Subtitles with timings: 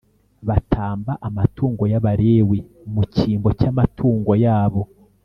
[0.47, 2.59] Batamba amatungo y’Abalewi
[2.93, 4.81] mu cyimbo cy’amatungo yabo